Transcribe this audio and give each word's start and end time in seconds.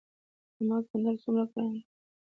خامک 0.55 0.83
ګنډل 0.89 1.15
څومره 1.23 1.43
ګران 1.51 1.69
دي؟ 1.73 1.81